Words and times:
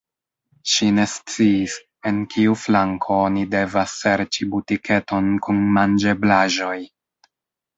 Ŝi 0.69 0.85
ne 0.99 1.03
sciis, 1.11 1.75
en 2.11 2.21
kiu 2.31 2.55
flanko 2.61 3.17
oni 3.27 3.45
devas 3.53 3.93
serĉi 3.99 4.49
butiketon 4.55 5.31
kun 5.49 5.63
manĝeblaĵoj. 5.77 6.77